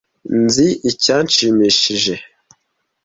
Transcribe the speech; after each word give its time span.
Nzi 0.43 0.67
icyanshimishije. 0.89 2.13